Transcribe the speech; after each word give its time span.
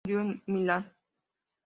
Murió 0.03 0.21
en 0.21 0.41
Milán. 0.47 0.91